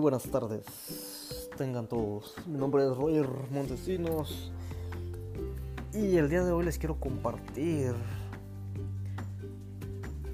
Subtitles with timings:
[0.00, 0.64] Muy buenas tardes,
[1.58, 2.34] tengan todos.
[2.46, 4.50] Mi nombre es Roger Montesinos.
[5.92, 7.92] Y el día de hoy les quiero compartir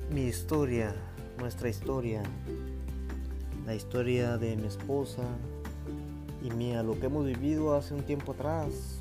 [0.08, 0.94] mi historia,
[1.40, 2.22] nuestra historia,
[3.66, 5.24] la historia de mi esposa
[6.44, 9.00] y mía, lo que hemos vivido hace un tiempo atrás,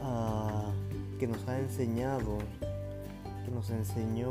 [0.00, 0.70] ah,
[1.18, 2.38] que nos ha enseñado,
[3.44, 4.30] que nos enseñó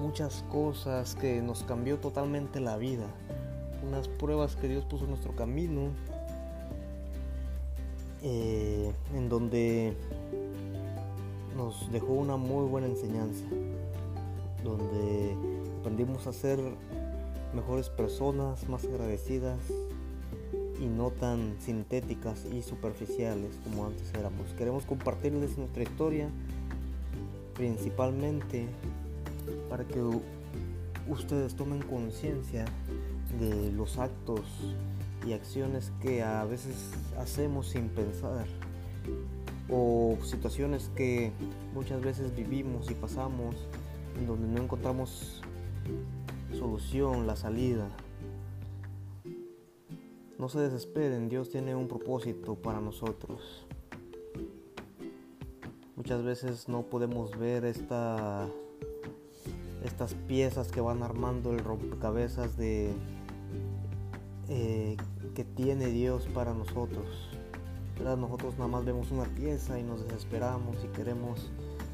[0.00, 3.06] muchas cosas que nos cambió totalmente la vida.
[3.86, 5.90] Unas pruebas que Dios puso en nuestro camino.
[8.22, 9.96] Eh, en donde
[11.56, 13.44] nos dejó una muy buena enseñanza.
[14.64, 15.36] Donde
[15.80, 16.60] aprendimos a ser
[17.54, 19.58] mejores personas, más agradecidas
[20.80, 24.52] y no tan sintéticas y superficiales como antes éramos.
[24.56, 26.28] Queremos compartirles nuestra historia
[27.54, 28.66] principalmente
[29.72, 30.02] para que
[31.08, 32.66] ustedes tomen conciencia
[33.40, 34.42] de los actos
[35.26, 38.44] y acciones que a veces hacemos sin pensar
[39.70, 41.32] o situaciones que
[41.72, 43.56] muchas veces vivimos y pasamos
[44.18, 45.40] en donde no encontramos
[46.52, 47.88] solución, la salida.
[50.38, 53.66] No se desesperen, Dios tiene un propósito para nosotros.
[55.96, 58.50] Muchas veces no podemos ver esta
[59.84, 62.94] estas piezas que van armando el rompecabezas de
[64.48, 64.96] eh,
[65.34, 67.06] que tiene Dios para nosotros.
[68.02, 71.52] Nosotros nada más vemos una pieza y nos desesperamos y queremos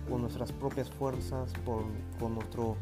[0.09, 2.77] con nuestras propias fuerzas, con, nuestro,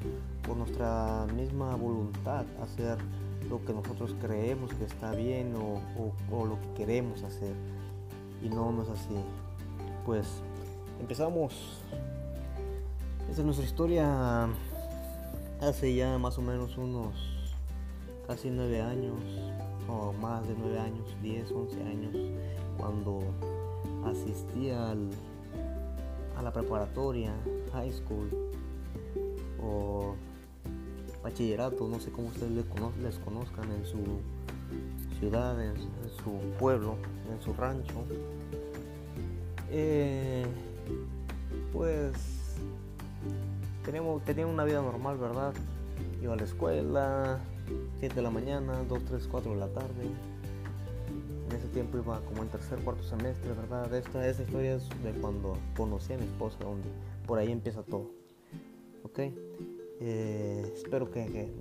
[0.46, 2.98] por nuestra misma voluntad hacer
[3.50, 5.80] lo que nosotros creemos que está bien o,
[6.30, 7.54] o lo que queremos hacer.
[8.42, 9.16] Y no, no es así.
[10.04, 10.26] Pues
[11.00, 11.82] empezamos.
[13.28, 14.48] Esta es nuestra historia
[15.60, 17.14] hace ya más o menos unos
[18.26, 19.20] casi nueve años
[19.88, 22.14] o más de nueve años, 10, 11 años,
[22.76, 23.20] cuando
[24.04, 25.10] asistí al,
[26.36, 27.32] a la preparatoria,
[27.72, 28.28] high school
[29.62, 30.14] o
[31.22, 33.98] bachillerato, no sé cómo ustedes les, conozcan en su
[35.18, 36.96] ciudad, en, su pueblo,
[37.32, 38.04] en su rancho.
[39.70, 40.46] Eh,
[41.72, 42.35] pues
[44.24, 45.54] tenía una vida normal, ¿verdad?
[46.20, 47.38] Iba a la escuela,
[48.00, 50.04] 7 de la mañana, 2, 3, 4 de la tarde.
[51.48, 53.94] En ese tiempo iba como en tercer, cuarto semestre, ¿verdad?
[53.94, 56.88] Esta, esta historia es de cuando conocí a mi esposa, donde
[57.26, 58.10] por ahí empieza todo.
[59.04, 59.20] ¿Ok?
[60.00, 61.52] Eh, espero que,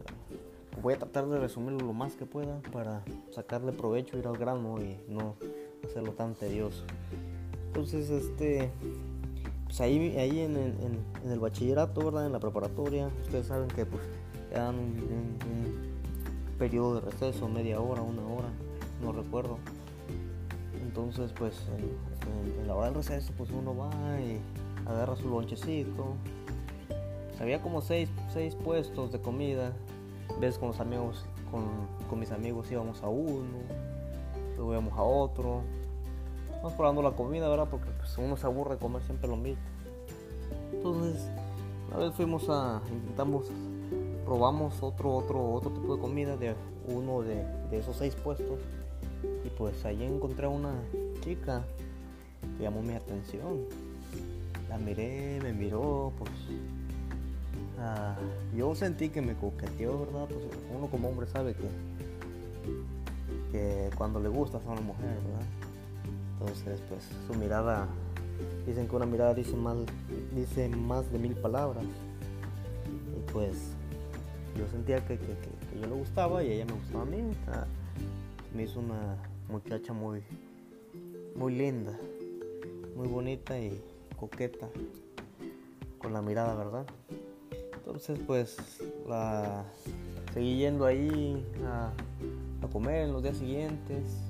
[0.82, 4.82] Voy a tratar de resumirlo lo más que pueda para sacarle provecho, ir al grano
[4.82, 5.38] y no
[5.86, 6.84] hacerlo tan tedioso.
[7.68, 8.72] Entonces, este
[9.76, 10.56] pues ahí, ahí en,
[11.30, 12.26] el bachillerato, ¿verdad?
[12.26, 14.02] En la preparatoria, ustedes saben que pues
[14.56, 15.38] un,
[16.58, 18.48] periodo de receso, media hora, una hora,
[19.02, 19.58] no recuerdo.
[20.82, 21.62] Entonces, pues
[22.58, 23.92] en, la hora del receso, pues uno va
[24.22, 24.40] y
[24.88, 26.16] agarra su lonchecito.
[27.42, 29.74] Había como seis, seis puestos de comida.
[30.40, 31.66] Ves con los amigos, con,
[32.10, 33.58] con mis amigos íbamos a uno,
[34.56, 35.64] luego íbamos a otro,
[36.66, 37.68] Estamos probando la comida, ¿verdad?
[37.70, 39.62] Porque pues, uno se aburre de comer siempre lo mismo.
[40.74, 41.30] Entonces,
[41.88, 43.52] una vez fuimos a, intentamos,
[44.26, 46.56] probamos otro, otro, otro tipo de comida de
[46.88, 48.60] uno de, esos seis puestos.
[49.46, 50.74] Y pues ahí encontré una
[51.22, 51.64] chica
[52.58, 53.60] que llamó mi atención.
[54.68, 56.32] La miré, me miró, pues
[57.78, 58.16] ah,
[58.56, 60.26] yo sentí que me coqueteó, ¿verdad?
[60.28, 60.42] Pues
[60.76, 61.70] uno como hombre sabe que,
[63.52, 65.65] que cuando le gusta a una mujer, ¿verdad?
[66.40, 67.88] Entonces, pues su mirada,
[68.66, 69.86] dicen que una mirada dice, mal,
[70.34, 71.84] dice más de mil palabras.
[73.18, 73.72] Y pues
[74.58, 75.18] yo sentía que,
[75.80, 77.18] yo le gustaba y ella me gustaba a mí.
[78.54, 79.18] me hizo una
[79.50, 80.24] muchacha muy,
[81.36, 81.98] muy linda,
[82.96, 83.82] muy bonita y
[84.18, 84.68] coqueta
[86.00, 86.86] con la mirada, ¿verdad?
[87.74, 88.58] Entonces, pues
[89.08, 89.64] la
[90.34, 91.94] seguí yendo ahí a,
[92.62, 94.26] a comer en los días siguientes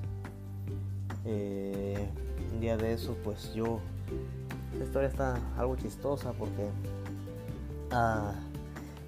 [1.26, 2.08] eh,
[2.52, 3.80] un día de eso, pues yo.
[4.72, 6.70] Esta historia está algo chistosa porque.
[7.90, 8.32] Ah,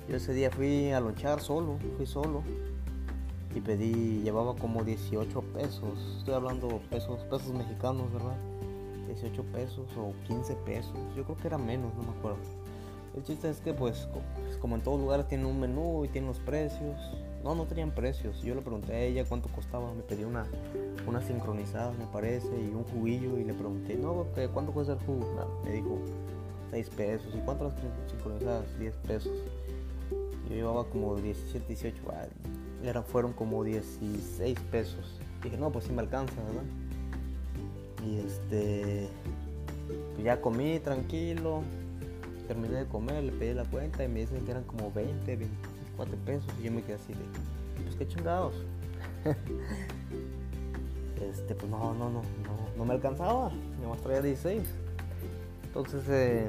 [0.09, 2.43] yo ese día fui a luchar solo, fui solo.
[3.55, 6.17] Y pedí, llevaba como 18 pesos.
[6.19, 8.37] Estoy hablando pesos, pesos mexicanos, ¿verdad?
[9.07, 10.97] 18 pesos o 15 pesos.
[11.17, 12.39] Yo creo que era menos, no me acuerdo.
[13.17, 16.29] El chiste es que pues, pues como en todos lugares tiene un menú y tiene
[16.29, 16.97] los precios.
[17.45, 18.43] No, no tenían precios.
[18.43, 19.93] Yo le pregunté a ella cuánto costaba.
[19.95, 20.47] Me pedí una,
[21.07, 23.39] una sincronizada, me parece, y un juguillo.
[23.39, 25.27] Y le pregunté, no, ¿cuánto cuesta el jugo?
[25.65, 25.99] me dijo
[26.71, 27.35] 6 pesos.
[27.35, 27.75] ¿Y cuánto las
[28.11, 28.79] sincronizadas?
[28.79, 29.33] 10 pesos.
[30.49, 31.97] Yo llevaba como 17, 18.
[32.83, 35.21] era, fueron como 16 pesos.
[35.43, 36.65] Dije, no, pues sí me alcanza, ¿verdad?
[38.07, 39.09] Y este,
[40.15, 41.63] pues ya comí tranquilo,
[42.47, 45.37] terminé de comer, le pedí la cuenta y me dicen que eran como 20,
[45.99, 46.51] 24 pesos.
[46.61, 47.21] Y yo me quedé así de,
[47.83, 48.55] pues qué chingados.
[51.31, 54.63] este, pues no, no, no, no, no me alcanzaba, me traía 16.
[55.65, 56.49] Entonces, eh,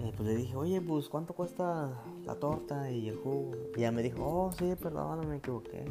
[0.00, 1.90] eh, pues le dije, oye, pues cuánto cuesta
[2.24, 3.52] la torta y el jugo.
[3.76, 5.84] Y ella me dijo, oh, sí, perdón, me equivoqué.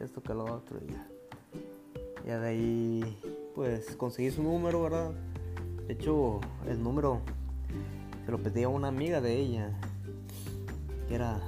[0.00, 0.78] Esto que lo otro.
[0.86, 1.06] Y ya.
[2.26, 3.18] ya de ahí,
[3.54, 5.12] pues conseguí su número, ¿verdad?
[5.86, 7.20] De hecho, el número
[8.24, 9.78] se lo pedí a una amiga de ella.
[11.10, 11.40] Era,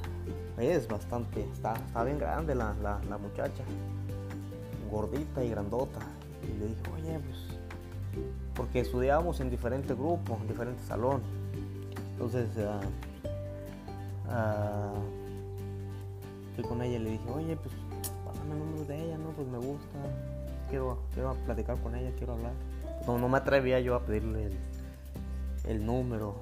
[0.58, 3.62] es bastante, está, está bien grande la, la, muchacha.
[4.90, 6.00] Gordita y grandota.
[6.42, 7.38] Y le dije, oye, pues,
[8.54, 11.26] porque estudiábamos en diferentes grupos, en diferentes salones.
[12.12, 12.80] Entonces, uh,
[16.54, 17.74] fui con ella y le dije, oye, pues
[18.24, 19.30] pásame el número de ella, ¿no?
[19.30, 19.98] Pues me gusta,
[20.68, 22.52] quiero, quiero platicar con ella, quiero hablar.
[23.06, 24.50] No, no me atrevía yo a pedirle
[25.64, 26.36] el, número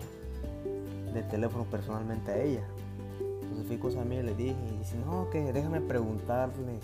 [1.14, 2.62] de teléfono personalmente a ella.
[3.50, 6.78] Entonces fui con esa y le dije, y dice, no, que déjame preguntarle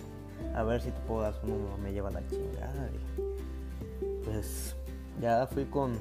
[0.54, 2.90] a ver si te puedo dar su número, me lleva la chingada.
[4.24, 4.76] pues
[5.20, 5.98] ya fui con,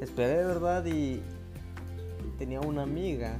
[0.00, 0.84] esperé, ¿verdad?
[0.86, 1.22] Y
[2.38, 3.38] tenía una amiga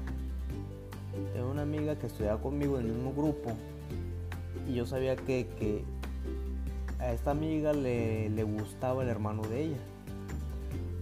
[1.32, 3.52] tengo una amiga que estudiaba conmigo en el mismo grupo
[4.68, 5.84] y yo sabía que,
[6.98, 9.76] a esta amiga le, gustaba el hermano de ella.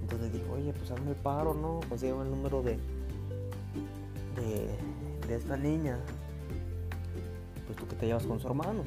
[0.02, 1.80] Entonces dijo, oye, pues hazme el paro, ¿no?
[1.88, 2.78] Consigue el número de,
[5.36, 5.98] esta niña.
[7.66, 8.82] Pues tú que te llevas con su hermano.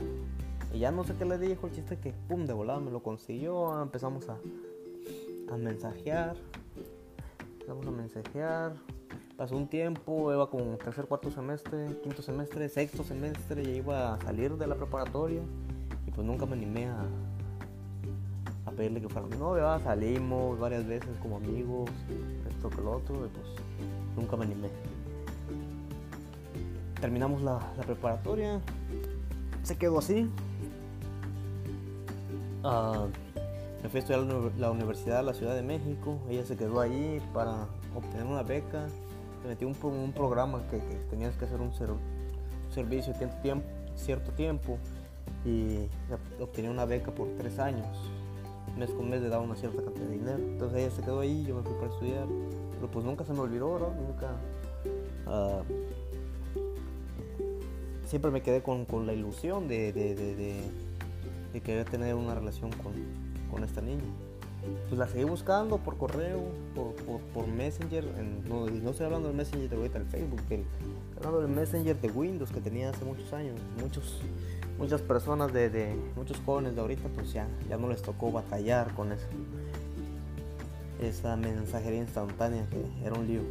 [0.74, 3.02] Y ya no sé qué le dijo, el chiste que, pum, de volada me lo
[3.02, 3.82] consiguió.
[3.82, 4.38] Empezamos a,
[5.54, 6.36] a mensajear.
[7.54, 8.74] Empezamos a mensajear
[9.38, 14.22] pasó un tiempo, iba como tercer, cuarto semestre, quinto semestre, sexto semestre, ya iba a
[14.22, 15.42] salir de la preparatoria
[16.08, 17.06] y pues nunca me animé a,
[18.66, 19.80] a pedirle que fuera mi novia.
[19.80, 21.90] Salimos varias veces como amigos,
[22.50, 23.48] esto que lo otro, y pues
[24.16, 24.70] nunca me animé.
[27.00, 28.60] Terminamos la, preparatoria,
[29.64, 30.30] se quedó así.
[32.64, 33.08] Uh,
[33.84, 34.22] me fui a estudiar
[34.58, 38.88] la universidad de la Ciudad de México, ella se quedó allí para obtener una beca
[39.46, 41.72] me metí un, un programa que, tenías que hacer un,
[42.72, 44.80] servicio cierto tiempo, cierto tiempo
[45.46, 45.88] y
[46.42, 47.88] obtenía una beca por tres años.
[48.76, 50.38] Mes con mes le daba una cierta cantidad de dinero.
[50.40, 52.28] Entonces ella se quedó ahí, yo me fui para estudiar.
[52.72, 53.94] Pero pues nunca se me olvidó, ¿no?
[53.94, 54.32] Nunca...
[55.28, 55.64] Uh,
[58.16, 60.36] siempre me quedé con, con la ilusión de, de, de,
[61.52, 62.94] de, querer tener una relación con,
[63.52, 64.06] con esta niña
[64.88, 66.40] pues la seguí buscando por correo,
[66.74, 66.94] por,
[67.34, 68.06] por, Messenger.
[68.48, 70.66] no, no, estoy hablando del Messenger de ahorita, el Facebook, estoy
[71.18, 73.60] hablando del Messenger de Windows que tenía hace muchos años.
[73.82, 74.22] Muchos,
[74.80, 79.12] muchas personas de, muchos jóvenes de ahorita, pues ya, ya no les tocó batallar con
[79.12, 79.28] eso.
[81.02, 83.42] Esa mensajería instantánea que era un lío,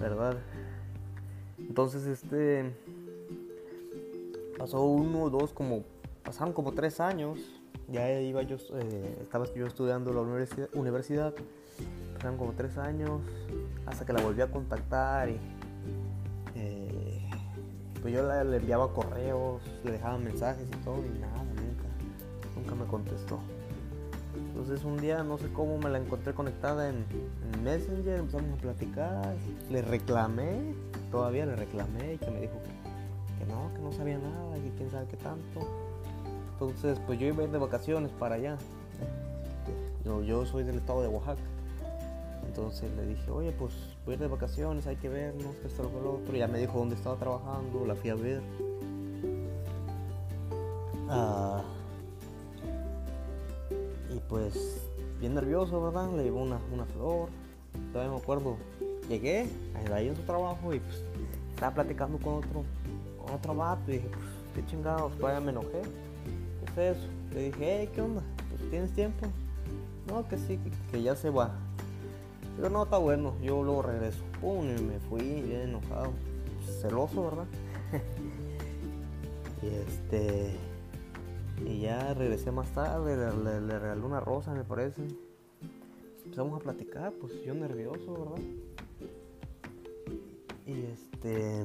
[0.00, 0.36] ¿verdad?
[1.58, 2.74] Entonces, este.
[4.62, 5.82] Pasó uno, dos, como.
[6.22, 7.40] Pasaron como tres años
[7.88, 11.34] ya iba yo, eh, estaba yo estudiando la universidad, universidad,
[12.14, 13.20] pasaron como tres años,
[13.86, 15.38] hasta que la volví a contactar y
[16.54, 17.28] eh,
[18.00, 22.86] pues yo le, enviaba correos, le dejaba mensajes y todo y nada, nunca, nunca me
[22.86, 23.40] contestó.
[24.48, 27.04] Entonces un día no sé cómo me la encontré conectada en,
[27.64, 29.34] Messenger, empezamos a platicar,
[29.70, 30.74] le reclamé,
[31.10, 32.81] todavía le reclamé y que me dijo que,
[33.42, 35.60] que no, que no sabía nada, que quién sabe qué tanto
[36.62, 38.56] entonces, pues yo iba a ir de vacaciones para allá.
[40.04, 41.42] Yo, yo soy del estado de Oaxaca.
[42.46, 43.72] Entonces le dije, oye, pues
[44.04, 46.36] voy a ir de vacaciones, hay que vernos, que esto, lo otro.
[46.36, 48.42] Y ya me dijo dónde estaba trabajando, la fui a ver.
[51.08, 51.62] Ah,
[54.14, 56.12] y pues, bien nervioso, ¿verdad?
[56.12, 57.28] Le llevó una, una flor.
[57.92, 58.56] Todavía me acuerdo.
[59.08, 59.48] Llegué,
[59.92, 61.04] ahí en su trabajo y pues
[61.54, 62.64] estaba platicando con otro,
[63.32, 63.90] otro vato.
[63.90, 64.24] Y dije, pues,
[64.54, 65.82] qué chingados, todavía me enojé
[66.80, 67.06] eso.
[67.32, 68.22] Le dije, hey, ¿qué onda?
[68.48, 69.26] Pues, ¿Tienes tiempo?
[70.08, 70.58] No, que sí,
[70.90, 71.52] que, ya se va.
[72.56, 74.22] Pero no, está bueno, yo luego regreso.
[74.40, 76.12] Pum, y me fui bien enojado.
[76.80, 77.46] Celoso, ¿verdad?
[79.62, 80.56] y este.
[81.64, 85.02] Y ya regresé más tarde, le, le, regalé una rosa, me parece.
[86.24, 88.42] Empezamos a platicar, pues yo nervioso, ¿verdad?
[90.66, 91.64] Y este.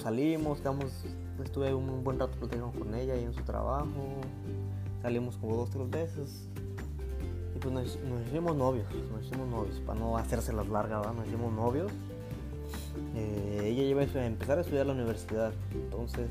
[0.00, 1.04] Salimos, quedamos
[1.42, 4.20] estuve un buen rato platicando con ella y en su trabajo.
[5.02, 6.48] Salimos como dos, tres veces.
[7.54, 11.52] Y pues nos, hicimos novios, nos hicimos novios, para no hacerse las largas, nos hicimos
[11.52, 11.90] novios.
[13.14, 15.52] eh, ella iba a empezar a estudiar la universidad.
[15.72, 16.30] Entonces,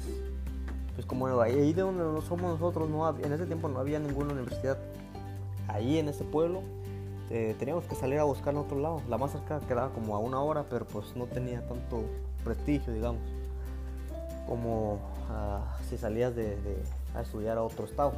[0.96, 4.78] pues como ahí de donde somos nosotros, no en ese tiempo no había ninguna universidad
[5.68, 6.62] ahí en ese pueblo.
[7.30, 9.02] Eh, teníamos que salir a buscar en otro lado.
[9.10, 12.04] La más cerca quedaba como a una hora, pero pues no tenía tanto
[12.44, 13.22] prestigio, digamos,
[14.54, 15.00] como
[15.32, 16.56] ah, si salías de,
[17.16, 18.14] a estudiar a otro estado.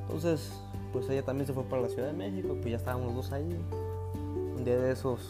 [0.00, 0.50] Entonces,
[0.90, 3.54] pues ella también se fue para la Ciudad de México, pues ya estábamos dos ahí.
[4.56, 5.20] Un día de esos,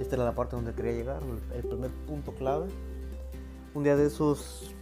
[0.00, 1.22] esta era la parte donde quería llegar,
[1.56, 2.66] el primer punto clave.
[3.74, 4.72] Un día de esos,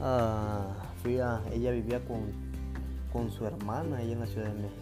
[0.00, 2.22] uh, fui a, ella vivía con,
[3.12, 4.80] con su hermana ahí en la Ciudad de México.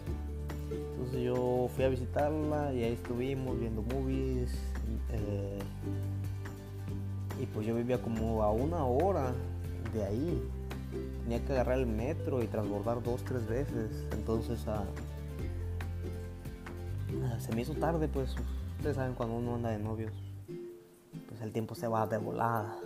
[0.93, 4.53] Entonces yo fui a visitarla y ahí estuvimos viendo movies.
[5.11, 5.59] Eh,
[7.39, 9.33] y pues yo vivía como a una hora
[9.93, 10.43] de ahí.
[11.23, 14.05] Tenía que agarrar el metro y transbordar dos, tres veces.
[14.11, 14.85] Entonces ah,
[17.23, 18.35] ah, se me hizo tarde, pues
[18.77, 20.13] ustedes saben cuando uno anda de novios,
[21.27, 22.77] pues el tiempo se va de volada.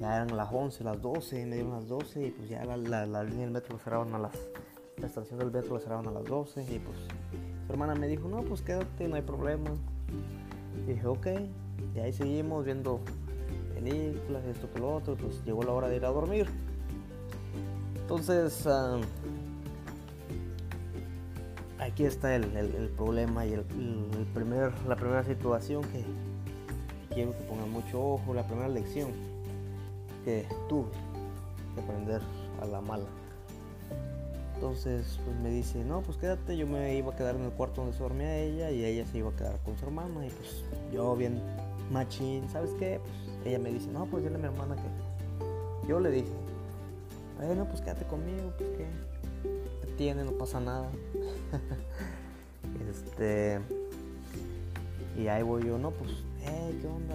[0.00, 2.76] Ya eran las 11, las 12, me dieron las 12 y pues ya la,
[3.24, 4.32] línea del metro cerraban a las...
[4.98, 6.96] La estación del metro la cerraban a las 12 y pues
[7.66, 9.70] su hermana me dijo, no, pues quédate, no hay problema.
[10.76, 11.26] Y dije, ok.
[11.94, 13.00] Y ahí seguimos viendo
[13.84, 16.46] películas, esto que lo otro, pues llegó la hora de ir a dormir.
[17.96, 18.98] Entonces, ah,
[21.78, 22.46] aquí está el,
[22.96, 23.64] problema y el,
[24.32, 26.04] primer, la primera situación que
[27.14, 29.10] quiero que pongan mucho ojo, la primera lección
[30.24, 30.90] que tuve
[31.74, 32.20] que aprender
[32.62, 33.06] a la mala.
[34.54, 37.82] Entonces pues me dice, no, pues quédate, yo me iba a quedar en el cuarto
[37.82, 40.64] donde se dormía ella y ella se iba a quedar con su hermana y pues
[40.92, 41.42] yo bien
[41.90, 43.00] machín, ¿sabes qué?
[43.02, 45.86] Pues ella me dice, no, pues dile a mi hermana que...
[45.88, 46.32] Yo le dije,
[47.36, 48.86] bueno, pues quédate conmigo, pues qué,
[49.82, 50.88] ¿Qué tiene, no pasa nada.
[52.90, 53.60] este...
[55.16, 56.10] Y ahí voy yo, no, pues,
[56.42, 57.14] hey, ¿qué onda?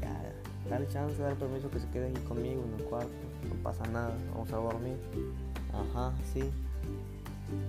[0.00, 0.32] Ya,
[0.70, 3.10] dale chance, dale permiso que se quede conmigo en el cuarto,
[3.48, 4.96] no pasa nada, vamos a dormir.
[5.72, 6.44] Ajá, sí.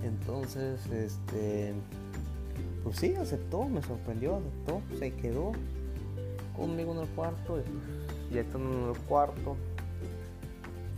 [0.04, 1.74] Entonces, este,
[2.84, 5.52] pues sí, aceptó, me sorprendió, aceptó, se quedó
[6.56, 7.58] conmigo en el cuarto
[8.30, 9.56] y ya estando en el cuarto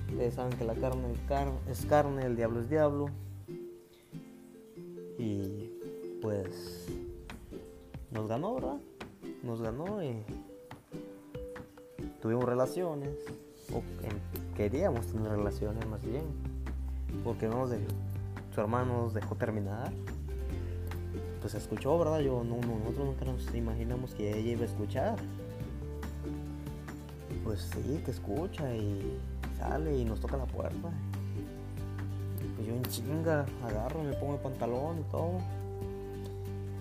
[0.08, 1.12] ustedes saben que la carne
[1.68, 3.06] es carne, el diablo es diablo
[5.18, 5.70] y
[6.22, 6.86] pues
[8.10, 8.78] nos ganó, ¿verdad?
[9.42, 10.22] Nos ganó y
[12.20, 13.10] tuvimos relaciones
[13.72, 13.82] o
[14.56, 16.24] queríamos tener relaciones más bien
[17.24, 17.84] porque no nos dejó,
[18.54, 19.92] su hermano nos dejó terminar
[21.40, 22.20] pues escuchó, ¿verdad?
[22.20, 25.16] Yo no, nosotros nunca nos imaginamos que ella iba a escuchar
[27.46, 29.16] pues sí, que escucha y
[29.56, 30.90] sale y nos toca la puerta.
[32.56, 35.38] pues yo en chinga agarro, me pongo el pantalón y todo.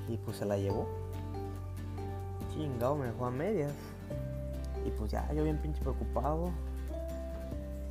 [0.10, 0.88] Y pues se la llevó.
[2.52, 3.74] Chingado, me dejó a medias.
[4.88, 6.50] Y pues ya, yo bien pinche preocupado.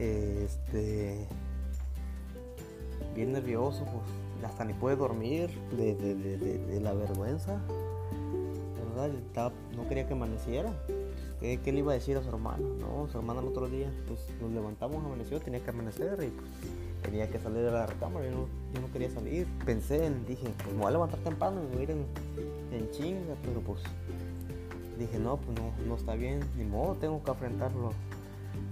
[0.00, 1.28] Este.
[3.14, 7.60] Bien nervioso, pues hasta ni puede dormir de, de la vergüenza.
[8.96, 9.52] ¿Verdad?
[9.76, 10.72] No quería que amaneciera.
[11.62, 12.66] ¿Qué, le iba a decir a su hermana?
[12.80, 16.50] No, su hermana el otro día, pues nos levantamos, amaneció, tenía que amanecer y pues
[17.02, 18.24] tenía que salir de la recámara.
[18.30, 18.48] Yo
[18.80, 19.46] no, quería salir.
[19.66, 23.34] Pensé en, dije, pues me voy a levantar temprano y voy a ir en, chinga,
[23.42, 23.82] pero pues
[24.98, 27.92] dije, no, pues no, no está bien, ni modo, tengo que enfrentarlo,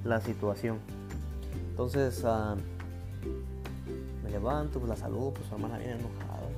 [0.05, 0.79] la situación.
[1.73, 2.57] Entonces uh,
[4.25, 6.49] me levanto, pues la saludo, pues su hermana viene enojada,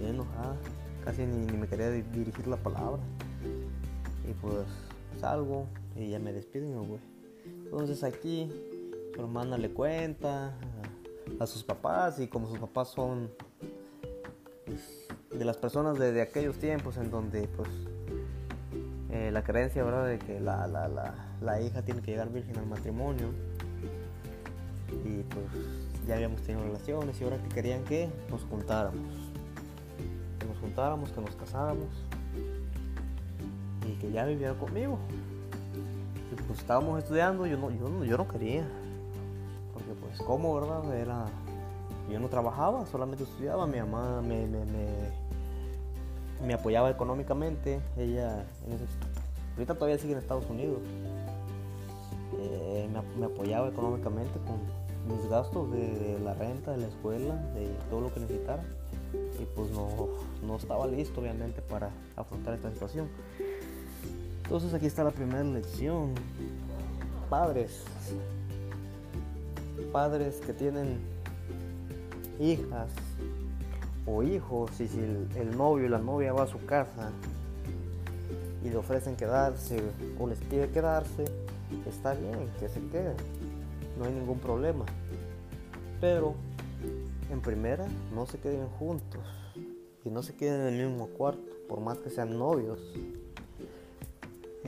[0.00, 0.56] bien enojada,
[1.04, 3.00] casi ni me quería dirigir la palabra.
[4.28, 4.66] Y pues
[5.16, 7.00] salgo y ya me despido y.
[7.64, 8.50] Entonces aquí
[9.14, 10.54] su hermana le cuenta
[11.40, 13.30] a, sus papás y como sus papás son
[14.66, 17.68] pues, de las personas de, aquellos tiempos en donde pues
[19.10, 22.56] eh, la creencia verdad de que la, la, la, la, hija tiene que llegar virgen
[22.58, 23.28] al matrimonio.
[25.04, 25.46] Y pues
[26.06, 29.32] ya habíamos tenido relaciones y ahora que querían que nos juntáramos.
[30.38, 32.05] Que nos juntáramos que nos casáramos
[34.00, 34.98] que ya viviera conmigo.
[36.46, 38.64] Pues estábamos estudiando, yo no, yo yo no quería.
[39.72, 40.94] Porque pues como, ¿verdad?
[40.94, 41.26] Era,
[42.10, 43.66] yo no trabajaba, solamente estudiaba.
[43.66, 44.64] Mi mamá me, me,
[46.44, 47.80] me, apoyaba económicamente.
[47.96, 48.44] Ella,
[49.54, 50.78] ahorita todavía sigue en Estados Unidos.
[52.38, 52.88] Eh,
[53.18, 54.58] me, apoyaba económicamente con
[55.08, 58.62] mis gastos de, la renta, de la escuela, de todo lo que necesitara.
[59.40, 59.88] Y pues no,
[60.42, 63.08] no estaba listo obviamente para afrontar esta situación.
[64.46, 66.14] Entonces aquí está la primera lección.
[67.28, 67.82] Padres.
[69.90, 71.00] Padres que tienen
[72.38, 72.88] hijas
[74.06, 77.10] o hijos y si el, novio y la novia va a su casa
[78.64, 79.82] y le ofrecen quedarse
[80.20, 81.24] o les pide quedarse,
[81.84, 83.16] está bien, que se queden,
[83.98, 84.84] no hay ningún problema.
[86.00, 86.34] Pero
[87.32, 87.84] en primera,
[88.14, 89.22] no se queden juntos
[90.04, 92.78] y no se queden en el mismo cuarto, por más que sean novios.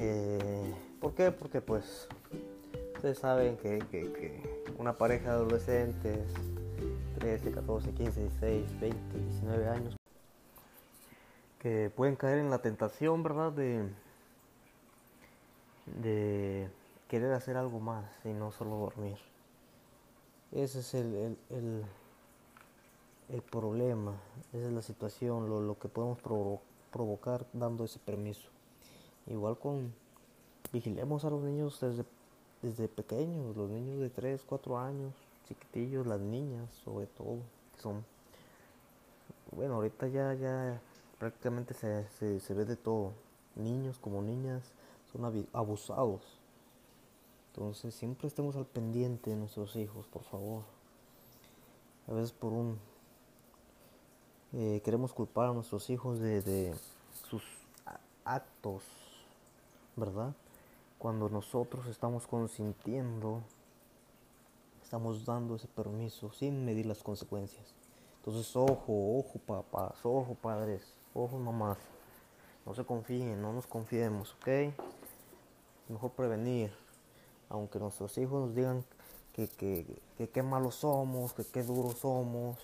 [0.00, 1.32] Eh, ¿Por qué?
[1.32, 2.06] Porque pues
[2.94, 6.20] ustedes saben que, que una pareja de adolescentes,
[7.18, 9.96] 13, 14, 15, 16, 20, 19 años,
[11.58, 13.50] que pueden caer en la tentación, ¿verdad?
[13.50, 13.88] De,
[16.00, 16.70] de
[17.08, 19.18] querer hacer algo más y no solo dormir.
[20.52, 21.84] Ese es el, el,
[23.28, 24.14] el, problema,
[24.52, 26.18] esa es la situación, lo, lo que podemos
[26.92, 28.48] provocar dando ese permiso.
[29.30, 29.92] Igual con,
[30.72, 32.04] vigilemos a los niños desde,
[32.62, 35.12] desde pequeños, los niños de 3, 4 años,
[35.46, 37.38] chiquitillos, las niñas sobre todo,
[37.74, 38.04] que son,
[39.54, 40.80] bueno, ahorita ya, ya
[41.18, 42.06] prácticamente se,
[42.40, 43.12] se, ve de todo.
[43.56, 44.62] Niños como niñas
[45.12, 46.22] son abusados.
[47.52, 50.62] Entonces siempre estemos al pendiente de nuestros hijos, por favor.
[52.06, 52.78] A veces por un...
[54.54, 56.74] Eh, queremos culpar a nuestros hijos de, de
[57.28, 57.42] sus
[58.24, 58.82] actos,
[59.98, 60.34] ¿verdad?
[60.98, 63.42] Cuando nosotros estamos consintiendo,
[64.82, 67.74] estamos dando ese permiso sin medir las consecuencias.
[68.18, 71.78] Entonces, ojo, ojo papás, ojo padres, ojo mamás.
[72.66, 74.74] No se confíen, no nos confiemos, ¿ok?
[75.88, 76.70] Mejor prevenir.
[77.48, 78.84] Aunque nuestros hijos nos digan
[79.32, 79.48] que
[80.32, 82.58] qué malos somos, que qué duros somos.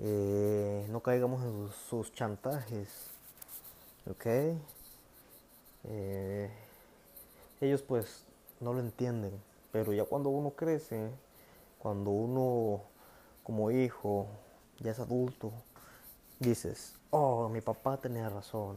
[0.00, 3.10] Eh, no caigamos en sus, chantajes.
[4.10, 4.26] ¿Ok?
[5.88, 6.50] Eh,
[7.60, 8.24] ellos pues
[8.60, 9.32] no lo entienden.
[9.72, 11.10] Pero ya cuando uno crece,
[11.78, 12.82] cuando uno
[13.42, 14.26] como hijo
[14.80, 15.52] ya es adulto,
[16.38, 18.76] dices, oh, mi papá tenía razón,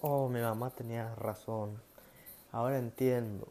[0.00, 1.80] oh, mi mamá tenía razón,
[2.50, 3.46] ahora entiendo.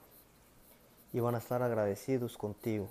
[1.14, 2.88] Y van a estar agradecidos contigo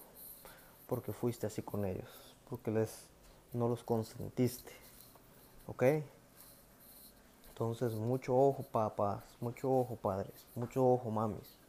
[0.86, 2.10] porque fuiste así con ellos,
[2.48, 3.06] porque les
[3.52, 4.72] no los consentiste.
[5.66, 5.84] ¿Ok?
[7.60, 11.59] Entonces, mucho ojo, papás, mucho ojo, padres, mucho ojo, mamis.